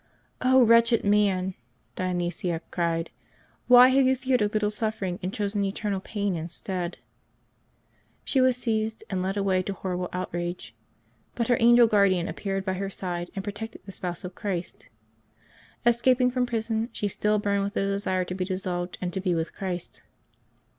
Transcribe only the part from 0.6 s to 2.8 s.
wretched man!'' Dionysia